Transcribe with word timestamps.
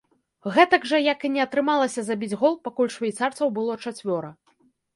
Гэтак 0.53 0.87
жа, 0.91 0.99
як 1.07 1.19
і 1.29 1.31
не 1.35 1.41
атрымалася 1.47 2.05
забіць 2.09 2.31
гол, 2.41 2.57
пакуль 2.65 2.91
швейцарцаў 2.97 3.55
было 3.61 3.79
чацвёра. 3.85 4.35